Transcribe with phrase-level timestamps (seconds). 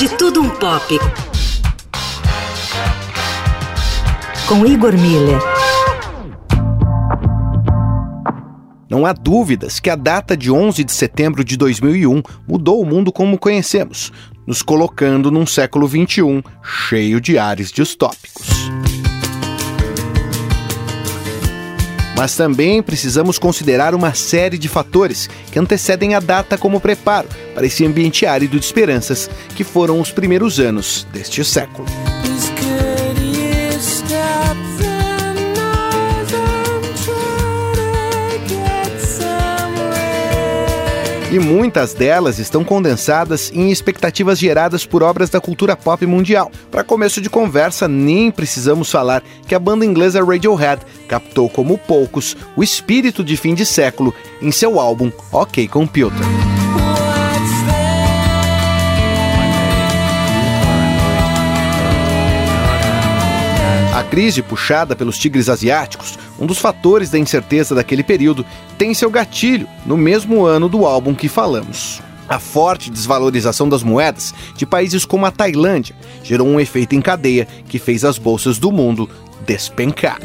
[0.00, 0.98] De Tudo Um Pop.
[4.48, 5.38] Com Igor Miller.
[8.88, 13.12] Não há dúvidas que a data de 11 de setembro de 2001 mudou o mundo
[13.12, 14.10] como conhecemos,
[14.46, 18.70] nos colocando num século XXI cheio de ares distópicos.
[22.16, 27.28] Mas também precisamos considerar uma série de fatores que antecedem a data como preparo
[27.60, 31.86] para esse ambiente árido de esperanças que foram os primeiros anos deste século.
[41.30, 46.50] E muitas delas estão condensadas em expectativas geradas por obras da cultura pop mundial.
[46.70, 52.34] Para começo de conversa, nem precisamos falar que a banda inglesa Radiohead captou como poucos
[52.56, 56.39] o espírito de fim de século em seu álbum OK Computer.
[64.10, 68.44] Crise puxada pelos tigres asiáticos, um dos fatores da incerteza daquele período,
[68.76, 72.02] tem seu gatilho no mesmo ano do álbum que falamos.
[72.28, 75.94] A forte desvalorização das moedas de países como a Tailândia
[76.24, 79.08] gerou um efeito em cadeia que fez as bolsas do mundo
[79.46, 80.18] despencar.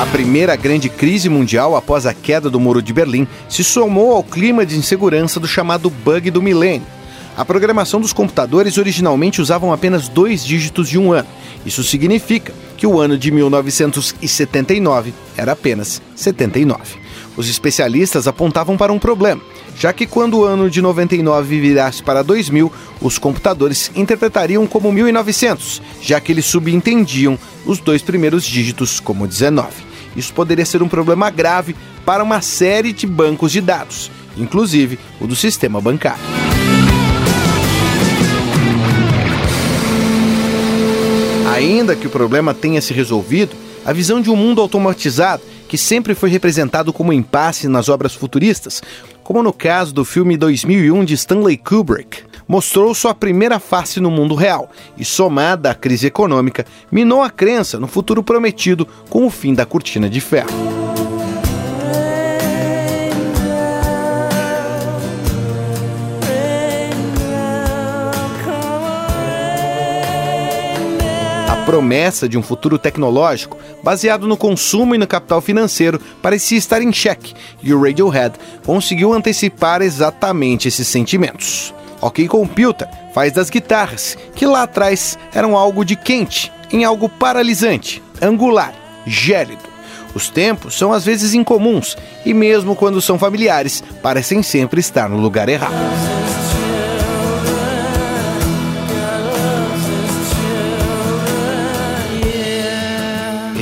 [0.00, 4.22] A primeira grande crise mundial após a queda do Muro de Berlim se somou ao
[4.22, 6.97] clima de insegurança do chamado bug do milênio
[7.38, 11.28] a programação dos computadores originalmente usavam apenas dois dígitos de um ano.
[11.64, 16.96] Isso significa que o ano de 1979 era apenas 79.
[17.36, 19.40] Os especialistas apontavam para um problema,
[19.78, 25.80] já que quando o ano de 99 virasse para 2000, os computadores interpretariam como 1900,
[26.02, 29.68] já que eles subentendiam os dois primeiros dígitos como 19.
[30.16, 35.26] Isso poderia ser um problema grave para uma série de bancos de dados, inclusive o
[35.28, 36.57] do sistema bancário.
[41.68, 46.14] Ainda que o problema tenha se resolvido, a visão de um mundo automatizado, que sempre
[46.14, 48.82] foi representado como impasse nas obras futuristas,
[49.22, 54.34] como no caso do filme 2001 de Stanley Kubrick, mostrou sua primeira face no mundo
[54.34, 59.52] real e, somada à crise econômica, minou a crença no futuro prometido com o fim
[59.52, 60.87] da cortina de ferro.
[71.68, 76.90] Promessa de um futuro tecnológico baseado no consumo e no capital financeiro parecia estar em
[76.90, 81.74] xeque, e o Radiohead conseguiu antecipar exatamente esses sentimentos.
[82.00, 88.02] OK Computer faz das guitarras, que lá atrás eram algo de quente, em algo paralisante,
[88.18, 88.72] angular,
[89.06, 89.68] gélido.
[90.14, 95.18] Os tempos são às vezes incomuns e, mesmo quando são familiares, parecem sempre estar no
[95.18, 96.37] lugar errado.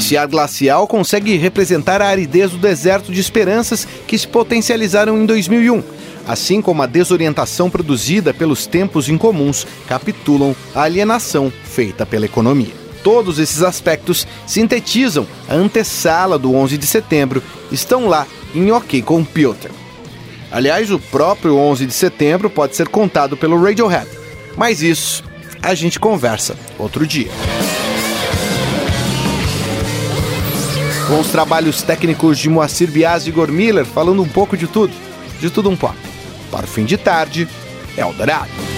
[0.07, 5.83] Esse glacial consegue representar a aridez do deserto de esperanças que se potencializaram em 2001,
[6.29, 12.73] assim como a desorientação produzida pelos tempos incomuns capitulam a alienação feita pela economia.
[13.03, 17.43] Todos esses aspectos sintetizam a antessala do 11 de setembro,
[17.73, 19.73] estão lá em OK Computer.
[20.53, 24.07] Aliás, o próprio 11 de setembro pode ser contado pelo Radiohead,
[24.57, 25.25] mas isso
[25.61, 27.33] a gente conversa outro dia.
[31.07, 34.93] Com os trabalhos técnicos de Moacir Bias e Igor Miller, falando um pouco de tudo,
[35.41, 35.97] de tudo um pouco.
[36.51, 37.49] Para o fim de tarde,
[37.97, 38.76] Eldorado.